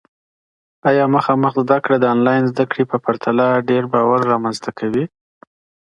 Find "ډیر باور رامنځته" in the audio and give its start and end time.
3.69-4.71